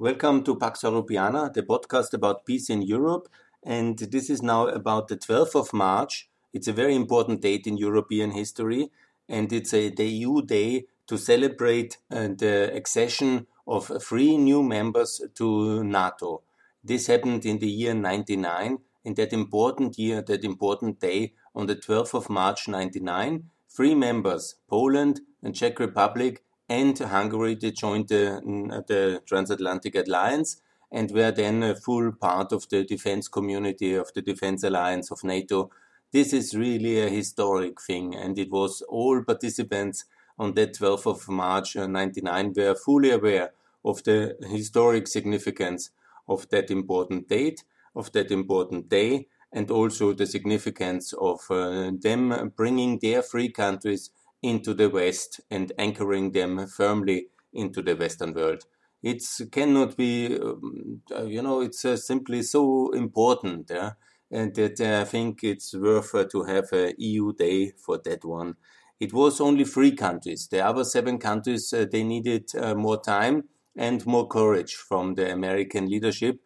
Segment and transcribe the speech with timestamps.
[0.00, 3.28] Welcome to Pax Europiana, the podcast about peace in Europe.
[3.62, 6.30] And this is now about the 12th of March.
[6.54, 8.90] It's a very important date in European history,
[9.28, 15.84] and it's a EU day to celebrate uh, the accession of three new members to
[15.84, 16.40] NATO.
[16.82, 21.76] This happened in the year 99, in that important year, that important day, on the
[21.76, 28.40] 12th of March 99, three members, Poland and Czech Republic, and Hungary they joined the,
[28.86, 30.62] the transatlantic alliance
[30.92, 35.24] and were then a full part of the defense community of the defense alliance of
[35.24, 35.70] NATO.
[36.12, 40.04] This is really a historic thing, and it was all participants
[40.38, 43.52] on that 12th of March 99 uh, were fully aware
[43.84, 45.90] of the historic significance
[46.28, 47.64] of that important date,
[47.94, 54.10] of that important day, and also the significance of uh, them bringing their free countries
[54.42, 58.64] into the West and anchoring them firmly into the Western world.
[59.02, 63.92] It cannot be, um, uh, you know, it's uh, simply so important, yeah?
[64.30, 68.24] and that uh, I think it's worth uh, to have a EU day for that
[68.24, 68.54] one.
[69.00, 70.48] It was only three countries.
[70.48, 75.32] The other seven countries, uh, they needed uh, more time and more courage from the
[75.32, 76.38] American leadership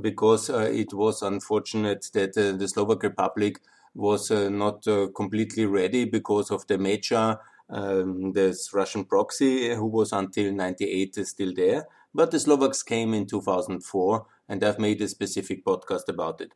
[0.00, 3.58] because it was unfortunate that the Slovak Republic
[3.94, 7.38] was uh, not uh, completely ready because of the Mečiar
[7.72, 11.86] um, this Russian proxy, who was until 98 is still there.
[12.14, 16.52] But the Slovaks came in 2004, and I've made a specific podcast about it.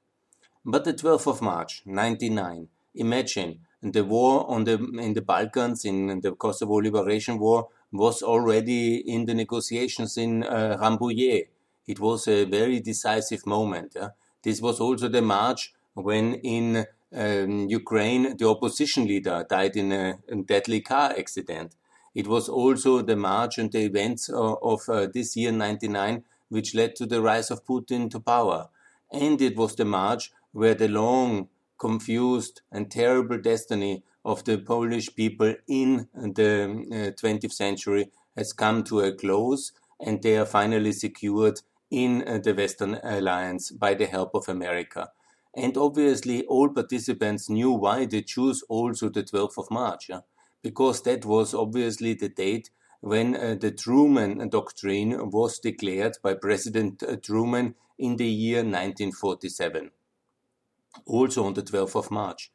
[0.64, 6.20] But the 12th of March, 99, imagine the war on the in the Balkans, in
[6.20, 11.48] the Kosovo Liberation War, was already in the negotiations in uh, Rambouillet.
[11.86, 13.92] It was a very decisive moment.
[13.94, 14.08] Yeah?
[14.42, 16.84] This was also the March when in
[17.16, 21.74] um, Ukraine, the opposition leader died in a, a, deadly car accident.
[22.14, 26.74] It was also the march and the events of, of uh, this year, 99, which
[26.74, 28.68] led to the rise of Putin to power.
[29.10, 35.14] And it was the march where the long, confused, and terrible destiny of the Polish
[35.14, 40.92] people in the uh, 20th century has come to a close, and they are finally
[40.92, 41.60] secured
[41.90, 45.10] in uh, the Western Alliance by the help of America.
[45.56, 50.20] And obviously, all participants knew why they chose also the 12th of March, yeah?
[50.62, 52.68] because that was obviously the date
[53.00, 59.90] when uh, the Truman Doctrine was declared by President uh, Truman in the year 1947,
[61.06, 62.50] also on the 12th of March.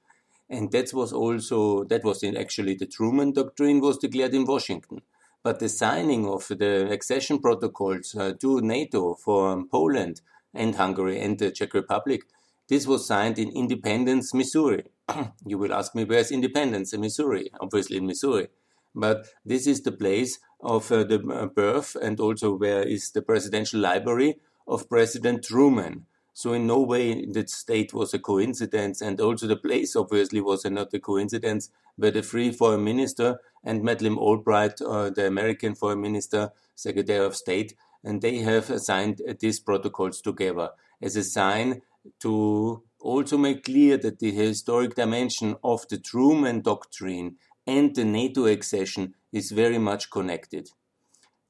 [0.48, 5.02] And that was also, that was in actually the Truman Doctrine was declared in Washington.
[5.42, 10.22] But the signing of the accession protocols uh, to NATO for Poland
[10.54, 12.22] and Hungary and the Czech Republic
[12.72, 14.86] this was signed in Independence, Missouri.
[15.46, 17.52] you will ask me, where's Independence in Missouri?
[17.60, 18.48] Obviously in Missouri.
[18.96, 23.22] But this is the place of uh, the uh, birth and also where is the
[23.22, 24.38] presidential library
[24.70, 26.06] of President Truman.
[26.32, 30.64] So in no way that state was a coincidence, and also the place obviously was
[30.64, 31.70] not a coincidence.
[31.98, 37.36] Where the free foreign minister and Madeleine Albright, uh, the American foreign minister, Secretary of
[37.36, 40.70] State, and they have signed these protocols together
[41.02, 41.82] as a sign
[42.20, 48.46] to also make clear that the historic dimension of the Truman Doctrine and the NATO
[48.46, 50.70] accession is very much connected.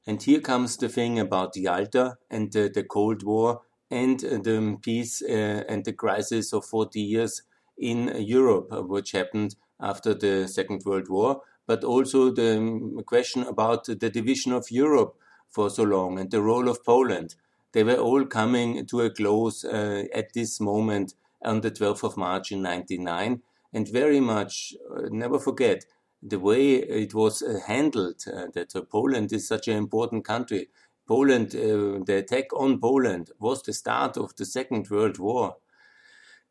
[0.06, 5.22] And here comes the thing about Yalta and the, the Cold War and the peace
[5.22, 7.42] uh, and the crisis of 40 years
[7.78, 14.10] in Europe, which happened after the Second World War, but also the question about the
[14.10, 15.16] division of Europe
[15.48, 17.36] for so long and the role of Poland
[17.72, 22.16] they were all coming to a close uh, at this moment on the 12th of
[22.16, 23.42] March in 99.
[23.72, 25.86] And very much, uh, never forget,
[26.22, 30.68] the way it was uh, handled, uh, that uh, Poland is such an important country.
[31.08, 35.56] Poland, uh, the attack on Poland was the start of the Second World War.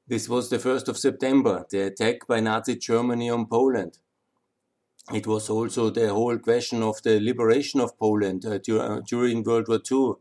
[0.07, 3.99] This was the 1st of September, the attack by Nazi Germany on Poland.
[5.13, 8.45] It was also the whole question of the liberation of Poland
[9.07, 10.15] during World War II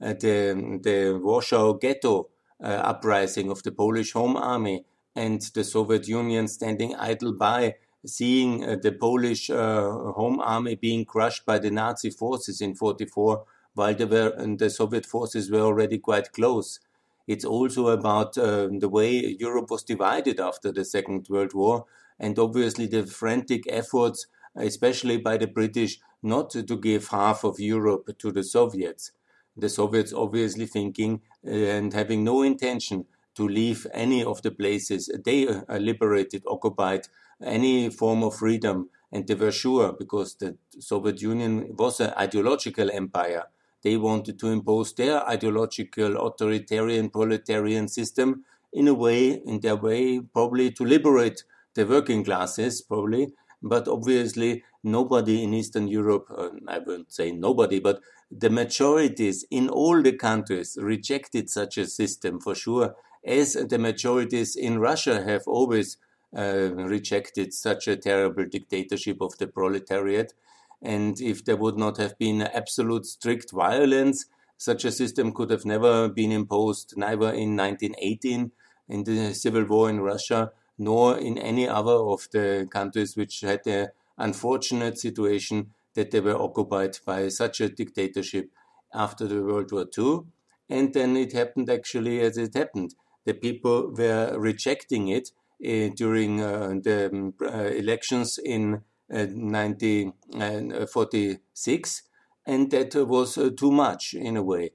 [0.00, 2.28] the, the Warsaw Ghetto
[2.62, 7.76] uh, uprising of the Polish Home Army and the Soviet Union standing idle by,
[8.06, 13.44] seeing uh, the Polish uh, Home Army being crushed by the Nazi forces in 44,
[13.74, 16.80] while the, were, the Soviet forces were already quite close.
[17.26, 21.84] It's also about the way Europe was divided after the Second World War,
[22.18, 24.26] and obviously the frantic efforts,
[24.56, 29.12] especially by the British, not to give half of Europe to the Soviets
[29.60, 35.10] the Soviets obviously thinking uh, and having no intention to leave any of the places
[35.24, 37.06] they uh, liberated, occupied,
[37.42, 38.90] any form of freedom.
[39.12, 43.44] And they were sure, because the Soviet Union was an ideological empire,
[43.82, 50.20] they wanted to impose their ideological authoritarian proletarian system in a way, in their way,
[50.20, 53.32] probably to liberate the working classes, probably.
[53.62, 59.68] But obviously, nobody in Eastern Europe, uh, I won't say nobody, but the majorities in
[59.68, 62.94] all the countries rejected such a system for sure,
[63.24, 65.96] as the majorities in Russia have always
[66.36, 70.32] uh, rejected such a terrible dictatorship of the proletariat.
[70.80, 75.64] And if there would not have been absolute strict violence, such a system could have
[75.64, 78.52] never been imposed, neither in 1918
[78.88, 83.64] in the civil war in Russia, nor in any other of the countries which had
[83.64, 88.50] the unfortunate situation that they were occupied by such a dictatorship
[88.94, 90.20] after the World War II.
[90.68, 92.94] And then it happened actually as it happened.
[93.24, 95.30] The people were rejecting it
[95.62, 102.02] uh, during uh, the um, uh, elections in 1946,
[102.46, 104.70] and that was too much in a way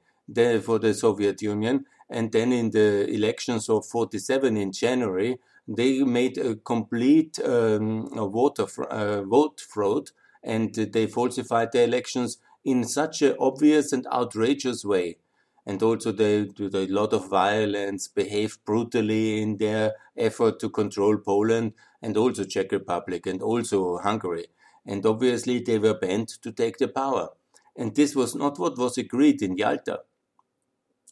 [0.61, 1.85] for the Soviet Union.
[2.07, 8.67] And then in the elections of 47 in January, they made a complete um, voter,
[8.83, 10.11] uh, vote fraud
[10.45, 15.17] and they falsified the elections in such an obvious and outrageous way.
[15.65, 21.17] And also they did a lot of violence, behaved brutally in their effort to control
[21.17, 24.45] Poland and also Czech Republic and also Hungary.
[24.85, 27.29] And obviously they were bent to take the power.
[27.75, 30.01] And this was not what was agreed in Yalta.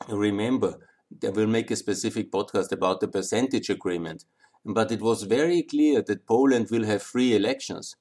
[0.07, 0.77] Remember,
[1.23, 4.25] I will make a specific podcast about the percentage agreement.
[4.63, 7.95] But it was very clear that Poland will have free elections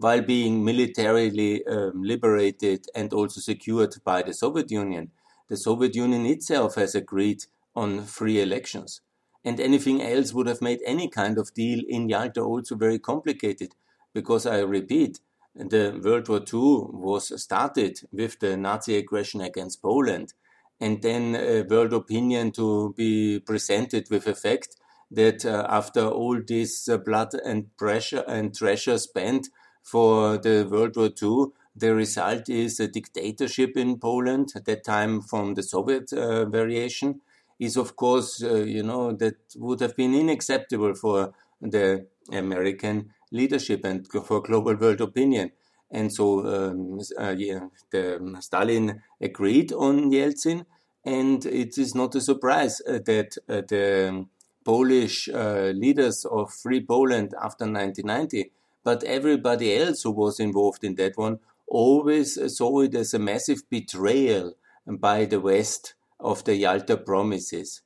[0.00, 5.10] while being militarily um, liberated and also secured by the Soviet Union.
[5.50, 7.44] The Soviet Union itself has agreed
[7.76, 9.02] on free elections.
[9.44, 13.74] And anything else would have made any kind of deal in Yalta also very complicated.
[14.14, 15.20] Because I repeat,
[15.54, 20.32] the World War II was started with the Nazi aggression against Poland,
[20.80, 24.76] and then a world opinion to be presented with effect
[25.10, 29.48] that uh, after all this uh, blood and pressure and treasure spent
[29.82, 35.22] for the World War II, the result is a dictatorship in Poland at that time
[35.22, 37.20] from the Soviet uh, variation
[37.60, 43.84] is of course, uh, you know, that would have been unacceptable for the American leadership
[43.84, 45.52] and for global world opinion.
[45.90, 50.64] And so um, uh, yeah, the, um, Stalin agreed on Yalta,
[51.04, 54.26] and it is not a surprise uh, that uh, the
[54.64, 58.50] Polish uh, leaders of Free Poland after 1990,
[58.82, 63.68] but everybody else who was involved in that one always saw it as a massive
[63.70, 64.54] betrayal
[64.86, 67.82] by the West of the Yalta promises.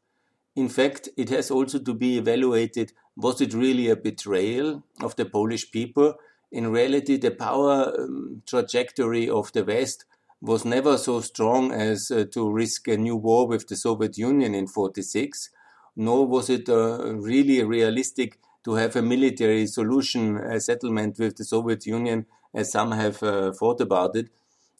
[0.57, 5.25] In fact, it has also to be evaluated was it really a betrayal of the
[5.25, 6.15] Polish people?
[6.51, 10.05] In reality, the power um, trajectory of the West
[10.41, 14.55] was never so strong as uh, to risk a new war with the Soviet Union
[14.55, 15.51] in 46,
[15.97, 21.45] nor was it uh, really realistic to have a military solution, a settlement with the
[21.45, 24.29] Soviet Union, as some have uh, thought about it.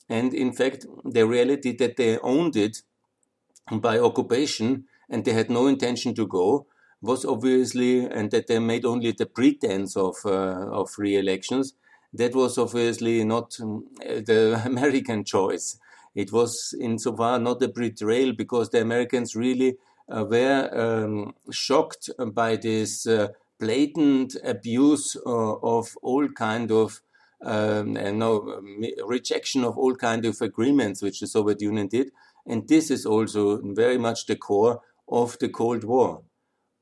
[0.09, 2.81] And in fact, the reality that they owned it
[3.71, 6.67] by occupation and they had no intention to go
[7.01, 10.29] was obviously, and that they made only the pretense of, uh,
[10.71, 11.73] of free elections,
[12.13, 15.77] that was obviously not um, the American choice.
[16.15, 19.77] It was insofar not a betrayal because the Americans really
[20.09, 27.01] uh, were um, shocked by this uh, blatant abuse uh, of all kind of
[27.41, 28.61] um, no
[29.05, 32.11] rejection of all kind of agreements which the Soviet Union did,
[32.45, 36.23] and this is also very much the core of the Cold War.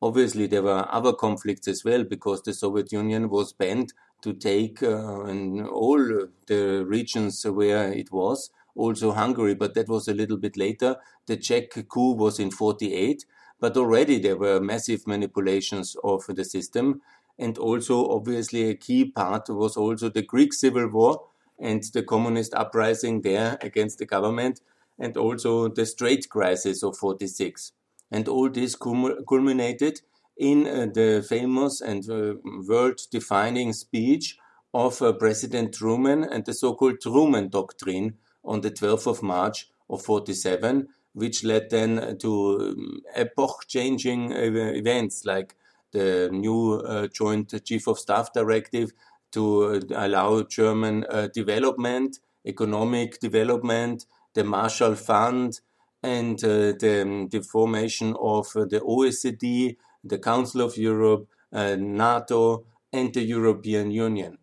[0.02, 4.84] Obviously, there were other conflicts as well because the Soviet Union was bent to take
[4.84, 5.24] uh,
[5.70, 10.98] all the regions where it was, also Hungary, but that was a little bit later.
[11.28, 13.26] The Czech coup was in 48,
[13.64, 17.00] but already there were massive manipulations of the system.
[17.40, 21.24] And also, obviously, a key part was also the Greek civil war
[21.58, 24.60] and the communist uprising there against the government,
[25.00, 27.72] and also the Strait crisis of 46.
[28.12, 30.02] And all this culminated
[30.36, 32.34] in uh, the famous and uh,
[32.68, 34.38] world defining speech
[34.74, 39.70] of uh, President Truman and the so called Truman Doctrine on the 12th of March
[39.90, 45.56] of 47, which led then to um, epoch changing events like
[45.92, 48.92] the new uh, Joint Chief of Staff Directive
[49.32, 55.60] to uh, allow German uh, development, economic development, the Marshall Fund,
[56.02, 62.66] and uh, the, the, formation of uh, the OECD, the Council of Europe, uh, NATO,
[62.92, 64.38] and the European Union.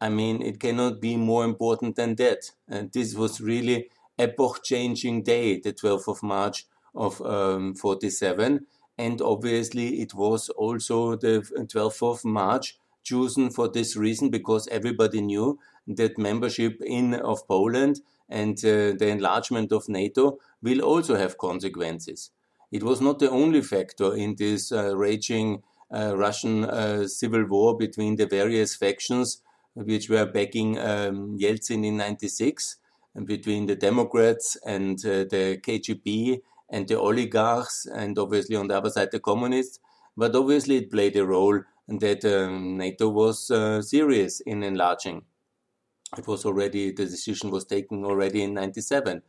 [0.00, 2.50] I mean, it cannot be more important than that.
[2.68, 8.66] And this was really epoch-changing day, the 12th of March of um, 47.
[8.96, 15.20] And obviously, it was also the 12th of March chosen for this reason because everybody
[15.20, 21.36] knew that membership in of Poland and uh, the enlargement of NATO will also have
[21.36, 22.30] consequences.
[22.72, 25.62] It was not the only factor in this uh, raging
[25.94, 29.42] uh, Russian uh, civil war between the various factions
[29.74, 32.76] which were backing um, Yeltsin in 96,
[33.24, 36.40] between the Democrats and uh, the KGB
[36.70, 39.78] and the oligarchs, and obviously on the other side the communists.
[40.16, 45.22] But obviously it played a role that um, NATO was uh, serious in enlarging.
[46.16, 49.22] It was already, the decision was taken already in 97.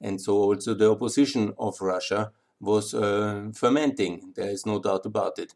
[0.00, 4.32] And so also the opposition of Russia was uh, fermenting.
[4.36, 5.54] There is no doubt about it.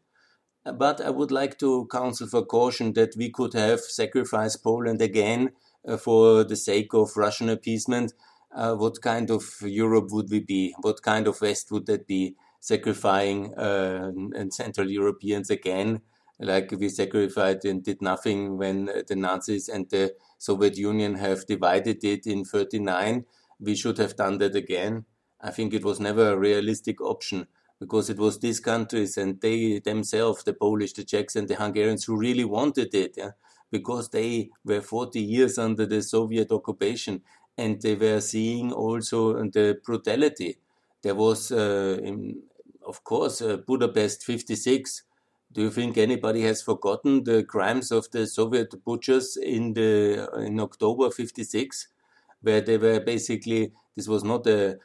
[0.65, 5.51] But I would like to counsel for caution that we could have sacrificed Poland again
[5.97, 8.13] for the sake of Russian appeasement.
[8.53, 10.75] Uh, what kind of Europe would we be?
[10.81, 12.35] What kind of West would that be?
[12.59, 14.11] Sacrificing uh,
[14.49, 16.01] Central Europeans again,
[16.39, 22.03] like we sacrificed and did nothing when the Nazis and the Soviet Union have divided
[22.05, 23.25] it in 39.
[23.59, 25.05] We should have done that again.
[25.41, 27.47] I think it was never a realistic option
[27.79, 32.05] because it was these countries and they themselves, the Polish, the Czechs, and the Hungarians,
[32.05, 33.31] who really wanted it, yeah?
[33.73, 37.23] Because they were 40 years under the Soviet occupation
[37.57, 40.59] and they were seeing also the brutality.
[41.01, 42.43] There was, uh, in,
[42.85, 45.03] of course, uh, Budapest 56.
[45.51, 50.59] Do you think anybody has forgotten the crimes of the Soviet butchers in the in
[50.59, 51.87] October 56,
[52.41, 54.79] where they were basically this was not a,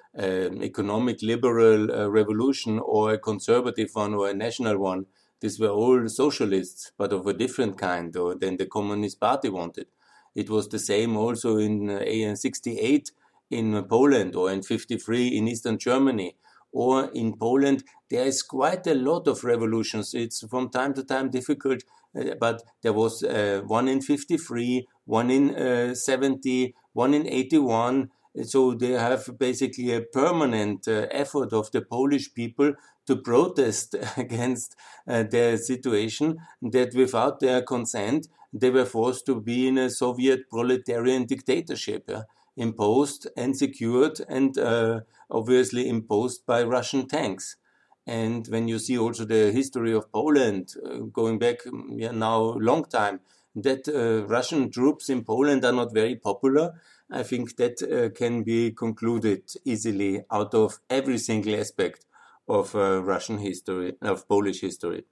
[0.70, 5.06] economic liberal uh, revolution or a conservative one or a national one.
[5.40, 9.86] These were all socialists, but of a different kind than the Communist Party wanted.
[10.34, 13.10] It was the same also in uh, 68
[13.50, 16.36] in Poland or in 53 in Eastern Germany
[16.72, 17.84] or in Poland.
[18.10, 20.14] There is quite a lot of revolutions.
[20.14, 21.82] It's from time to time difficult,
[22.18, 28.10] uh, but there was uh, one in 53, one in uh, 70, one in 81
[28.42, 32.72] so they have basically a permanent uh, effort of the Polish people
[33.06, 34.76] to protest against
[35.06, 40.48] uh, their situation that without their consent they were forced to be in a Soviet
[40.48, 42.22] proletarian dictatorship, yeah?
[42.56, 47.56] imposed and secured and uh, obviously imposed by Russian tanks.
[48.06, 51.58] And when you see also the history of Poland uh, going back
[51.90, 53.20] yeah, now a long time,
[53.54, 56.72] that uh, Russian troops in Poland are not very popular
[57.10, 62.04] I think that uh, can be concluded easily out of every single aspect
[62.48, 65.04] of uh, Russian history, of Polish history.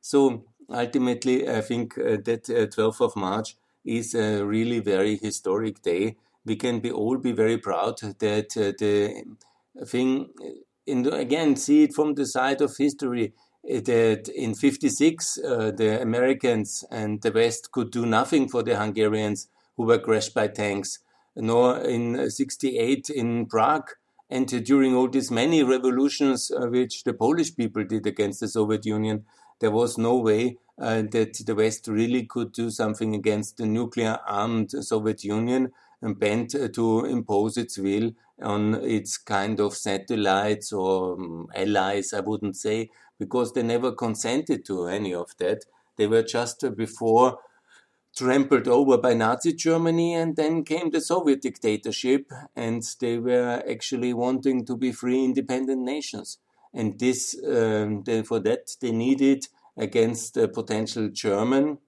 [0.00, 5.82] So ultimately, I think uh, that 12th uh, of March is a really very historic
[5.82, 6.16] day.
[6.44, 9.24] We can be all be very proud that uh, the
[9.86, 10.30] thing,
[10.86, 13.32] again, see it from the side of history
[13.64, 19.48] that in 56 uh, the Americans and the West could do nothing for the Hungarians
[19.76, 20.98] who were crushed by tanks
[21.36, 23.90] nor in 68 in Prague.
[24.30, 28.86] And during all these many revolutions uh, which the Polish people did against the Soviet
[28.86, 29.24] Union,
[29.60, 34.18] there was no way uh, that the West really could do something against the nuclear
[34.26, 38.10] armed Soviet Union and bent uh, to impose its will
[38.42, 44.64] on its kind of satellites or um, allies, I wouldn't say, because they never consented
[44.66, 45.64] to any of that.
[45.96, 47.38] They were just before
[48.16, 54.12] trampled over by Nazi Germany, and then came the Soviet dictatorship, and they were actually
[54.12, 56.38] wanting to be free, independent nations.
[56.74, 61.78] And this, um, they, for that, they needed against the potential German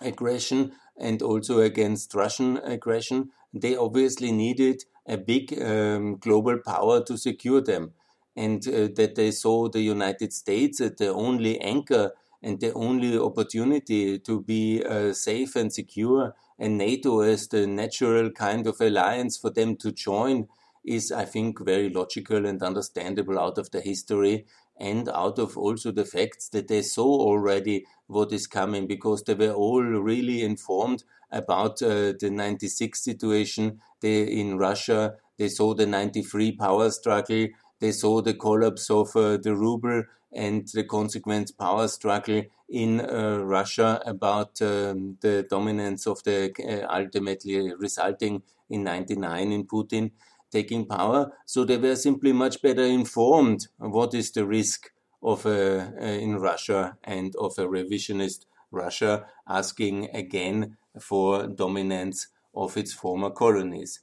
[0.00, 7.16] aggression and also against Russian aggression, they obviously needed a big um, global power to
[7.16, 7.92] secure them.
[8.36, 12.12] And uh, that they saw the United States as the only anchor
[12.44, 18.30] and the only opportunity to be uh, safe and secure and NATO as the natural
[18.30, 20.46] kind of alliance for them to join
[20.84, 24.44] is, I think, very logical and understandable out of the history
[24.78, 29.34] and out of also the facts that they saw already what is coming because they
[29.34, 35.14] were all really informed about uh, the 96 situation they, in Russia.
[35.38, 37.48] They saw the 93 power struggle.
[37.84, 43.40] They saw the collapse of uh, the ruble and the consequent power struggle in uh,
[43.44, 50.12] Russia about um, the dominance of the uh, ultimately resulting in 99 in Putin
[50.50, 51.30] taking power.
[51.44, 54.90] So they were simply much better informed what is the risk
[55.22, 62.94] of a, in Russia and of a revisionist Russia asking again for dominance of its
[62.94, 64.00] former colonies.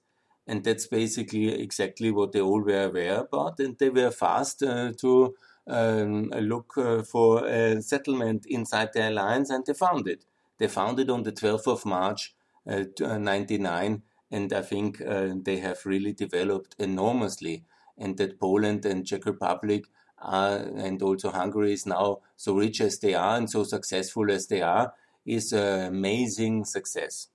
[0.52, 3.62] And that's basically exactly what they all were aware about.
[3.62, 5.34] And they were fast uh, to
[5.66, 10.26] um, look uh, for a settlement inside the alliance, and they found it.
[10.58, 12.36] They found it on the 12th of March,
[12.68, 17.64] uh, 99, and I think uh, they have really developed enormously.
[17.98, 19.86] And that Poland and Czech Republic
[20.18, 24.48] are, and also Hungary is now so rich as they are and so successful as
[24.48, 24.92] they are,
[25.26, 27.30] is an amazing success.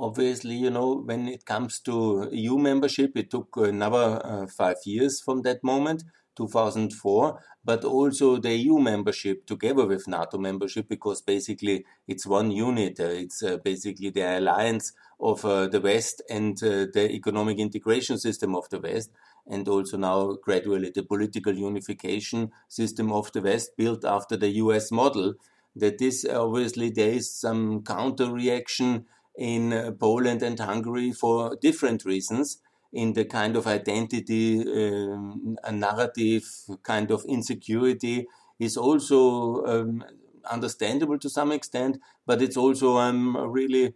[0.00, 5.20] Obviously, you know, when it comes to EU membership, it took another uh, five years
[5.20, 6.04] from that moment
[6.36, 13.00] 2004, but also the EU membership together with NATO membership, because basically it's one unit.
[13.00, 18.18] Uh, it's uh, basically the alliance of uh, the West and uh, the economic integration
[18.18, 19.10] system of the West,
[19.48, 24.92] and also now gradually the political unification system of the West built after the US
[24.92, 25.34] model.
[25.74, 29.06] That is obviously there is some counter reaction
[29.38, 32.58] in Poland and Hungary for different reasons
[32.92, 36.44] in the kind of identity, um, narrative
[36.82, 38.26] kind of insecurity
[38.58, 40.04] is also um,
[40.50, 43.94] understandable to some extent, but it's also I'm um, really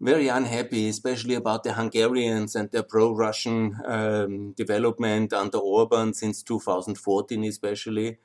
[0.00, 7.44] very unhappy, especially about the Hungarians and their pro-Russian um, development under Orban since 2014,
[7.44, 8.18] especially.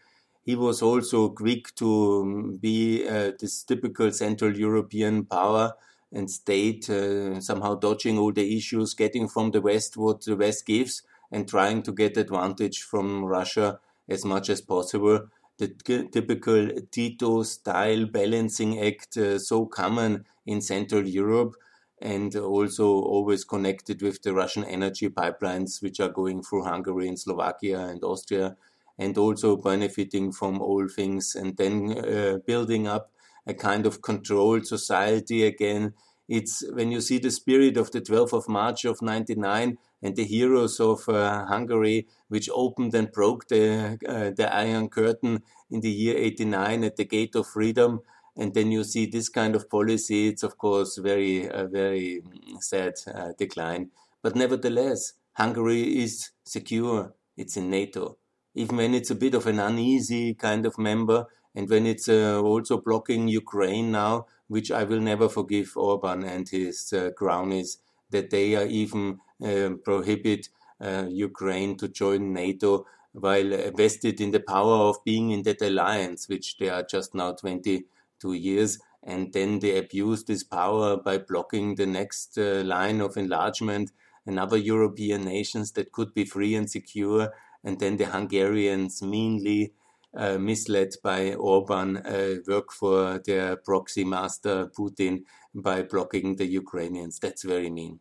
[0.45, 5.73] He was also quick to be uh, this typical Central European power
[6.13, 10.65] and state uh, somehow dodging all the issues, getting from the West what the West
[10.65, 11.01] gives,
[11.31, 15.27] and trying to get advantage from Russia as much as possible.
[15.57, 15.67] The
[16.11, 21.55] typical Tito style balancing act, uh, so common in Central Europe,
[22.01, 27.19] and also always connected with the Russian energy pipelines, which are going through Hungary and
[27.19, 28.57] Slovakia and Austria,
[28.97, 33.12] and also benefiting from all things, and then uh, building up
[33.45, 35.93] a kind of controlled society again.
[36.27, 40.23] It's when you see the spirit of the 12th of March of 99 and the
[40.23, 45.91] heroes of uh, Hungary, which opened and broke the, uh, the Iron Curtain in the
[45.91, 48.01] year 89 at the Gate of Freedom.
[48.35, 50.29] And then you see this kind of policy.
[50.29, 52.23] It's of course very, uh, very
[52.59, 53.91] sad uh, decline.
[54.21, 57.13] But nevertheless, Hungary is secure.
[57.35, 58.17] It's in NATO.
[58.55, 62.41] Even when it's a bit of an uneasy kind of member, and when it's uh,
[62.41, 67.77] also blocking Ukraine now, which I will never forgive Orban and his uh, cronies,
[68.09, 70.49] that they are even uh, prohibit
[70.81, 76.27] uh, Ukraine to join NATO while vested in the power of being in that alliance,
[76.27, 78.79] which they are just now 22 years.
[79.03, 83.91] And then they abuse this power by blocking the next uh, line of enlargement
[84.25, 87.33] and other European nations that could be free and secure.
[87.63, 89.73] And then the Hungarians meanly
[90.15, 95.23] uh, misled by Orban uh, work for their proxy master Putin
[95.53, 97.19] by blocking the Ukrainians.
[97.19, 97.99] That's very mean.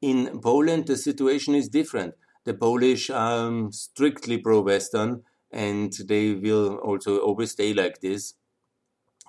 [0.00, 2.14] In Poland, the situation is different.
[2.44, 8.34] The Polish are um, strictly pro Western and they will also always stay like this.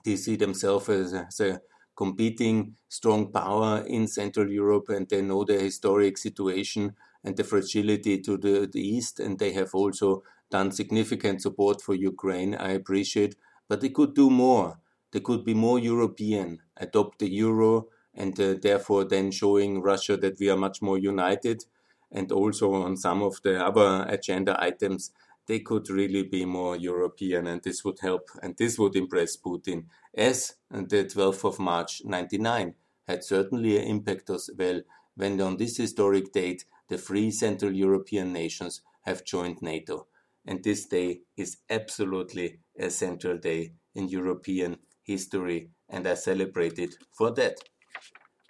[0.06, 1.62] They see themselves as, as a
[1.96, 8.22] competing strong power in Central Europe and they know the historic situation and the fragility
[8.22, 12.56] to the, the east and they have also done significant support for Ukraine.
[12.56, 13.36] I appreciate,
[13.68, 14.80] but they could do more.
[15.12, 20.40] They could be more European, adopt the euro, and uh, therefore then showing Russia that
[20.40, 21.66] we are much more united.
[22.12, 25.12] And also on some of the other agenda items,
[25.46, 29.86] they could really be more European, and this would help, and this would impress Putin.
[30.14, 32.76] As the 12th of March 99
[33.08, 34.82] had certainly an impact as well,
[35.16, 40.08] when on this historic date the three Central European nations have joined NATO
[40.46, 46.96] and this day is absolutely a central day in European history, and I celebrate it
[47.12, 47.58] for that.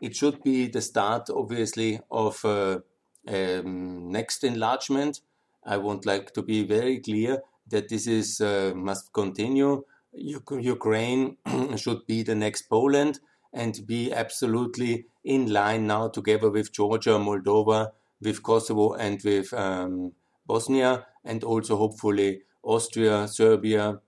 [0.01, 2.79] It should be the start, obviously, of uh,
[3.27, 5.21] um, next enlargement.
[5.65, 9.83] I would like to be very clear that this is uh, must continue.
[10.13, 11.37] Ukraine
[11.75, 13.19] should be the next Poland
[13.53, 20.13] and be absolutely in line now together with Georgia, Moldova, with Kosovo, and with um,
[20.49, 24.01] Bosnia and also hopefully Austria, Serbia,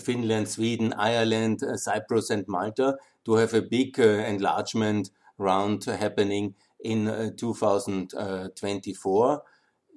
[0.00, 6.56] Finland, Sweden, Ireland, uh, Cyprus, and Malta to have a big uh, enlargement round happening
[6.80, 9.42] in uh, 2024.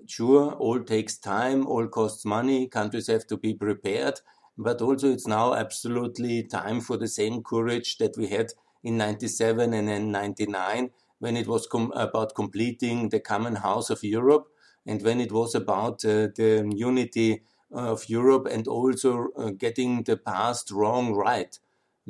[0.08, 4.22] Sure, all takes time, all costs money, countries have to be prepared,
[4.58, 8.52] but also it's now absolutely time for the same courage that we had
[8.84, 14.04] in 97 and then 99 when it was com about completing the common house of
[14.04, 14.48] Europe
[14.86, 20.18] and when it was about uh, the unity of Europe and also uh, getting the
[20.18, 21.58] past wrong right.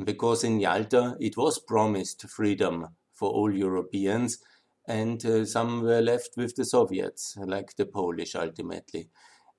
[0.02, 4.40] Because in Yalta it was promised freedom for all Europeans,
[4.88, 9.10] and uh, some were left with the Soviets, like the Polish ultimately.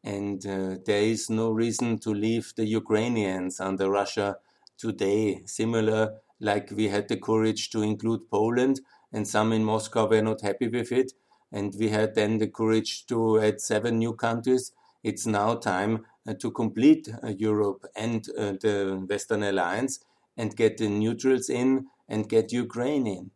[0.02, 4.38] And uh, there is no reason to leave the Ukrainians under Russia
[4.78, 8.80] today, similar like we had the courage to include Poland,
[9.12, 11.12] and some in Moscow were not happy with it.
[11.52, 14.72] And we had then the courage to add seven new countries.
[15.02, 20.00] It's now time uh, to complete uh, Europe and uh, the Western Alliance
[20.36, 23.30] and get the neutrals in and get Ukraine in.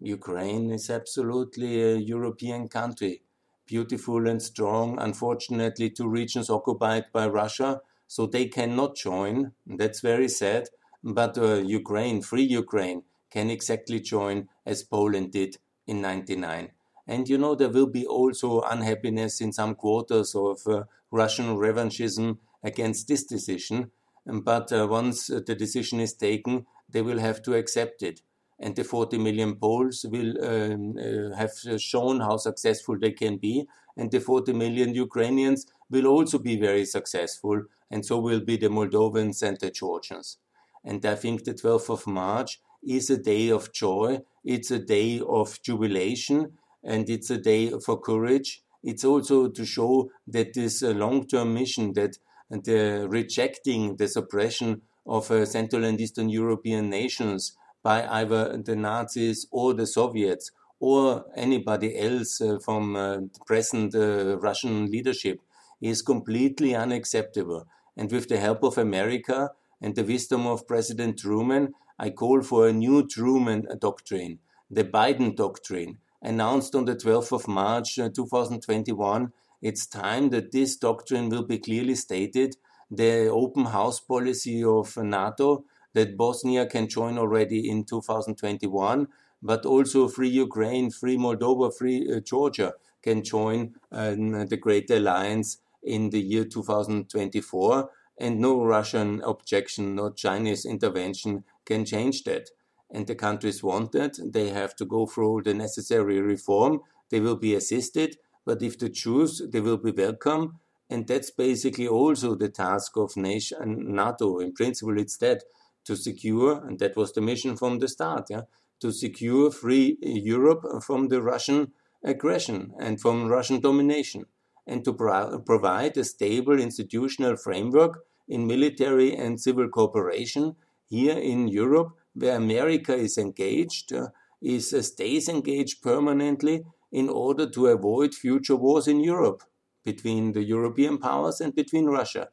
[0.00, 3.22] Ukraine is absolutely a European country,
[3.66, 4.98] beautiful and strong.
[4.98, 9.52] Unfortunately, two regions occupied by Russia, so they cannot join.
[9.66, 10.68] That's very sad.
[11.02, 16.72] But uh, Ukraine, free Ukraine, can exactly join as Poland did in 99.
[17.10, 22.38] And you know, there will be also unhappiness in some quarters of uh, Russian revanchism
[22.62, 23.90] against this decision.
[24.24, 28.20] But uh, once the decision is taken, they will have to accept it.
[28.60, 33.66] And the 40 million Poles will um, uh, have shown how successful they can be,
[33.96, 38.68] and the 40 million Ukrainians will also be very successful, and so will be the
[38.68, 40.38] Moldovans and the Georgians.
[40.84, 45.20] And I think the 12th of March is a day of joy, it's a day
[45.26, 48.62] of jubilation, and it's a day for courage.
[48.82, 52.16] It's also to show that this uh, long term mission, that
[52.50, 59.46] the rejecting the suppression of uh, Central and Eastern European nations by either the Nazis
[59.50, 65.40] or the Soviets or anybody else uh, from present Russian leadership
[65.80, 67.66] is completely unacceptable.
[67.96, 72.68] And with the help of America and the wisdom of President Truman, I call for
[72.68, 74.38] a new Truman doctrine,
[74.70, 79.32] the Biden doctrine, announced on the 12th of March uh, 2021.
[79.62, 82.56] It's time that this doctrine will be clearly stated.
[82.90, 89.08] The open house policy of NATO that Bosnia can join already in 2021,
[89.42, 95.58] but also free Ukraine, free Moldova, free uh, Georgia can join uh, the Great Alliance
[95.82, 97.90] in the year 2024.
[98.18, 102.50] And no Russian objection, no Chinese intervention can change that.
[102.90, 104.18] And the countries want that.
[104.32, 106.80] They have to go through the necessary reform.
[107.10, 110.58] They will be assisted, but if they choose, they will be welcome.
[110.88, 114.38] And that's basically also the task of nation, NATO.
[114.40, 115.44] In principle, it's that
[115.84, 118.42] to secure, and that was the mission from the start, yeah,
[118.80, 121.72] to secure free Europe from the Russian
[122.02, 124.26] aggression and from Russian domination,
[124.66, 131.48] and to pro provide a stable institutional framework in military and civil cooperation here in
[131.48, 134.08] Europe, where America is engaged, uh,
[134.42, 139.42] is uh, stays engaged permanently in order to avoid future wars in Europe
[139.84, 142.28] between the European powers and between Russia.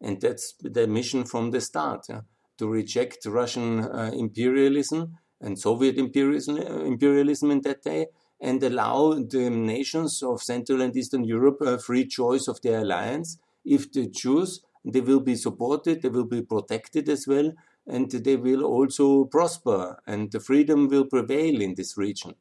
[0.00, 2.06] And that's the mission from the start.
[2.08, 2.20] Yeah
[2.58, 8.06] to reject Russian uh, imperialism and Soviet imperialism, uh, imperialism in that day
[8.40, 13.38] and allow the nations of Central and Eastern Europe a free choice of their alliance.
[13.64, 17.52] If they choose, they will be supported, they will be protected as well,
[17.86, 22.34] and they will also prosper, and the freedom will prevail in this region.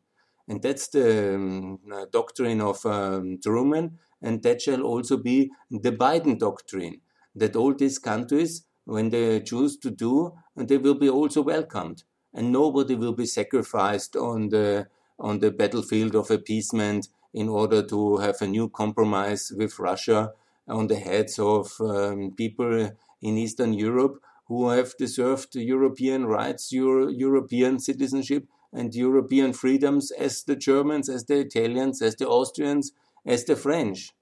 [0.47, 5.91] And that's the um, uh, doctrine of um, Truman, and that shall also be the
[5.91, 7.01] Biden doctrine
[7.35, 12.03] that all these countries when they choose to do, they will be also welcomed.
[12.33, 14.87] And nobody will be sacrificed on the
[15.19, 20.33] on the battlefield of appeasement in order to have a new compromise with Russia
[20.67, 24.19] on the heads of um, people in Eastern Europe
[24.53, 31.25] who have deserved European rights, Euro European citizenship, and European freedoms as the Germans, as
[31.25, 32.91] the Italians, as the Austrians,
[33.25, 34.13] as the French.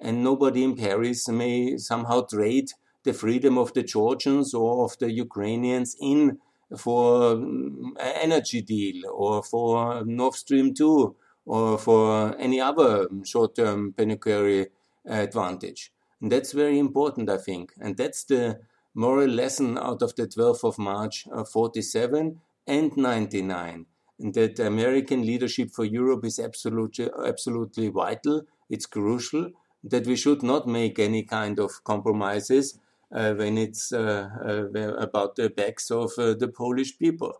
[0.00, 2.68] And nobody in Paris may somehow trade
[3.04, 6.38] the freedom of the Georgians or of the Ukrainians in
[6.76, 7.94] for an
[8.26, 11.14] energy deal or for Nord Stream 2
[11.46, 14.66] or for any other short-term pecuniary
[15.04, 15.92] advantage.
[16.20, 17.72] And that's very important, I think.
[17.80, 18.58] And that's the
[18.96, 23.86] moral lesson out of the 12th of March of 47 and 99.
[24.18, 28.42] And that American leadership for Europe is absolutely, absolutely vital.
[28.70, 29.50] It's crucial
[29.84, 32.78] that we should not make any kind of compromises
[33.14, 37.34] uh, when it's uh, uh, about the backs of the Polish people.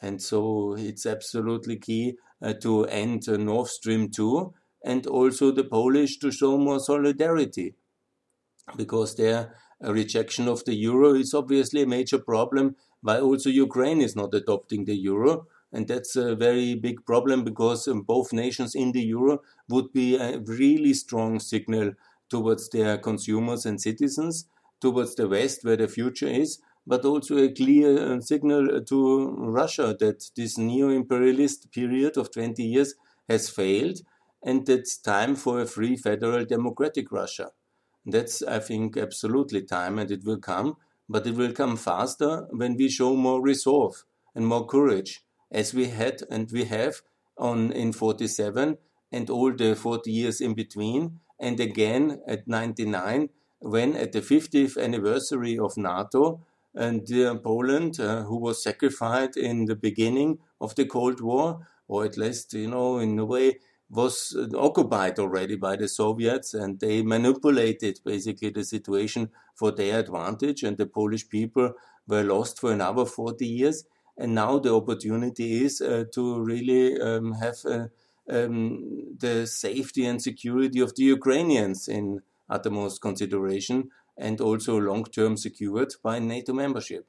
[0.00, 2.16] And so it's absolutely key
[2.62, 7.74] to end Nord Stream 2 and also the Polish to show more solidarity
[8.76, 9.14] because
[9.80, 14.34] their rejection of the euro is obviously a major problem why also Ukraine is not
[14.34, 19.02] adopting the euro and that's a very big problem because um, both nations in the
[19.02, 21.92] euro would be a really strong signal
[22.28, 24.46] towards their consumers and citizens
[24.80, 29.94] towards the West, where the future is, but also a clear uh, signal to Russia
[30.00, 32.94] that this neo imperialist period of 20 years
[33.28, 34.00] has failed,
[34.42, 37.50] and it's time for a free federal democratic Russia.
[38.06, 40.76] That's, I think, absolutely time, and it will come,
[41.08, 45.86] but it will come faster when we show more resolve and more courage, as we
[45.88, 47.02] had and we have
[47.36, 48.78] on in 47
[49.12, 53.28] and all the 40 years in between, and again at 99,
[53.60, 56.40] when at the 50th anniversary of NATO,
[56.74, 62.04] and uh, Poland, uh, who was sacrificed in the beginning of the Cold War, or
[62.04, 63.58] at least, you know, in a way,
[63.90, 70.62] was occupied already by the Soviets, and they manipulated basically the situation for their advantage,
[70.62, 71.72] and the Polish people
[72.06, 73.84] were lost for another 40 years.
[74.16, 77.86] And now the opportunity is uh, to really um, have uh,
[78.30, 85.36] um, the safety and security of the Ukrainians in uttermost consideration and also long term
[85.36, 87.06] secured by NATO membership.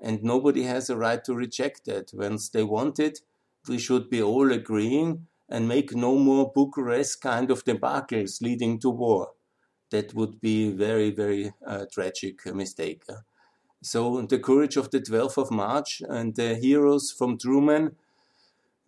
[0.00, 2.10] And nobody has a right to reject that.
[2.12, 3.20] Once they want it,
[3.68, 8.88] we should be all agreeing and make no more Bucharest kind of debacles leading to
[8.88, 9.32] war.
[9.90, 13.02] That would be very, very uh, tragic mistake.
[13.82, 17.96] So the courage of the 12th of March and the heroes from Truman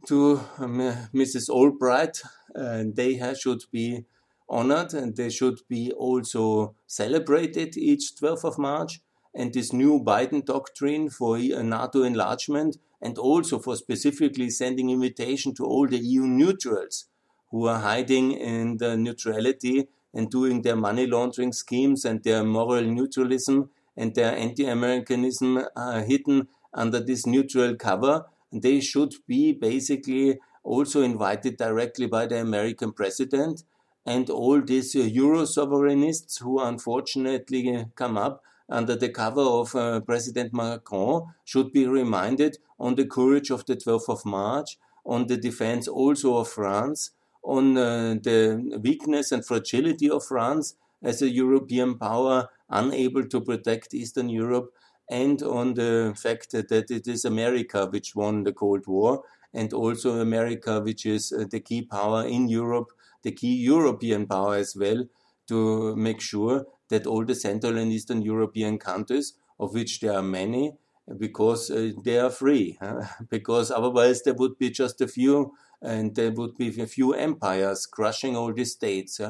[0.06, 0.78] to um,
[1.12, 1.50] Mrs.
[1.50, 2.22] Albright,
[2.56, 4.06] uh, they should be
[4.48, 9.02] honored and they should be also celebrated each 12th of March.
[9.34, 15.64] And this new Biden doctrine for NATO enlargement and also for specifically sending invitation to
[15.64, 17.04] all the EU neutrals
[17.50, 22.82] who are hiding in the neutrality and doing their money laundering schemes and their moral
[22.82, 28.24] neutralism and their anti-Americanism uh, hidden under this neutral cover.
[28.50, 33.64] They should be basically also invited directly by the American president
[34.06, 40.00] and all these uh, Euro sovereignists who unfortunately come up under the cover of uh,
[40.00, 45.36] President Macron should be reminded on the courage of the 12th of March, on the
[45.36, 47.10] defense also of France,
[47.42, 53.92] on uh, the weakness and fragility of France as a European power unable to protect
[53.92, 54.72] Eastern Europe,
[55.10, 59.22] and on the fact that, it is America which won the Cold War,
[59.52, 62.90] and also America which is uh, the key power in Europe
[63.24, 65.04] the key European power as well
[65.48, 70.22] to make sure that all the Central and Eastern European countries, of which there are
[70.22, 70.72] many,
[71.18, 72.78] because uh, they are free,
[73.30, 75.52] because otherwise there would be just a few,
[75.82, 79.20] and there would be a few empires crushing all these states,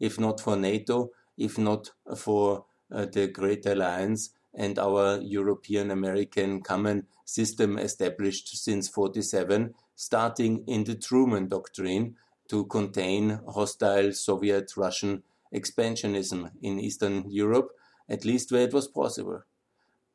[0.00, 6.62] if not for NATO, if not for uh, the Great Alliance and our European American
[6.62, 12.14] common system established since 47, starting in the Truman Doctrine,
[12.48, 15.22] to contain hostile Soviet Russian
[15.54, 17.70] expansionism in Eastern Europe,
[18.08, 19.42] at least where it was possible.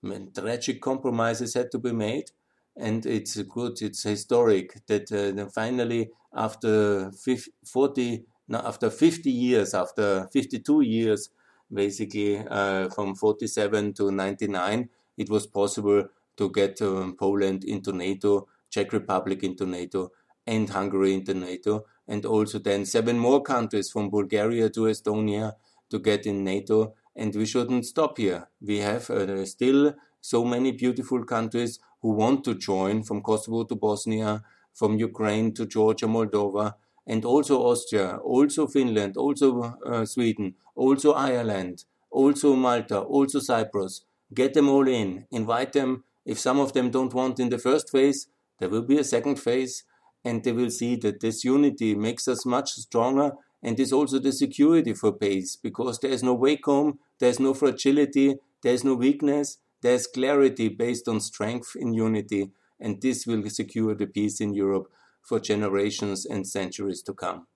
[0.04, 2.32] I mean, tragic compromises had to be made,
[2.76, 9.74] and it's good, it's historic that uh, finally, after 50, 40, no, after 50 years,
[9.74, 11.30] after 52 years,
[11.72, 18.48] basically uh, from 47 to 99, it was possible to get um, Poland into NATO,
[18.70, 20.12] Czech Republic into NATO,
[20.46, 25.54] and Hungary into NATO and also then seven more countries from Bulgaria to Estonia
[25.90, 26.96] to get in NATO.
[27.16, 28.50] And we shouldn't stop here.
[28.62, 33.76] We have uh, still so many beautiful countries who want to join from Kosovo to
[33.76, 36.76] Bosnia, from Ukraine to Georgia, Moldova,
[37.06, 44.06] and also Austria, also Finland, also uh, Sweden, also Ireland, also Malta, also Cyprus.
[44.34, 46.04] Get them all in, invite them.
[46.26, 48.28] If some of them don't want in the first phase,
[48.60, 49.84] there will be a second phase
[50.24, 53.32] and they will see that this unity makes us much stronger
[53.62, 57.54] and is also the security for peace because there is no vacuum, there is no
[57.54, 63.26] fragility, there is no weakness, there is clarity based on strength in unity, and this
[63.26, 67.48] will secure the peace in Europe for generations and centuries to come.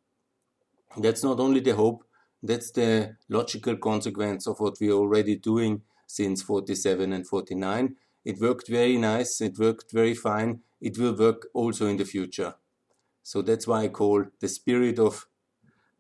[0.98, 2.04] That's not only the hope,
[2.42, 7.96] that's the logical consequence of what we are already doing since 47 and 49.
[8.28, 12.56] It worked very nice, it worked very fine, it will work also in the future.
[13.24, 15.28] So that's why I call the spirit of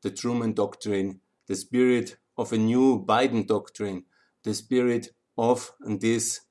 [0.02, 4.04] the Truman Doctrine, the spirit of a new Biden Doctrine,
[4.44, 6.42] the spirit of this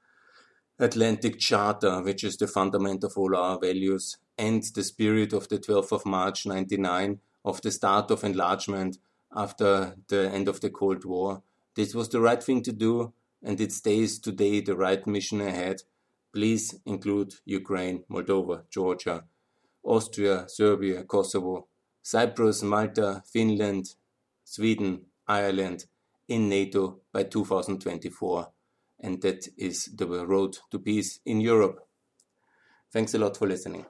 [0.78, 5.58] Atlantic Charter, which is the fundament of all our values, and the spirit of the
[5.58, 8.96] 12th of March 99, of the start of enlargement
[9.34, 11.42] after the end of the Cold War.
[11.74, 13.12] This was the right thing to do,
[13.46, 15.80] and it stays today the right mission ahead
[16.36, 19.24] Please include Ukraine, Moldova, Georgia,
[19.82, 21.66] Austria, Serbia, Kosovo,
[22.02, 23.94] Cyprus, Malta, Finland,
[24.44, 25.86] Sweden, Ireland
[26.28, 28.48] in NATO by 2024.
[29.00, 31.88] And that is the road to peace in Europe.
[32.92, 33.86] Thanks a lot for listening.